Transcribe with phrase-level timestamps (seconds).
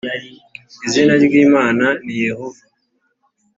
[0.85, 2.61] izina ry imana ni yehova.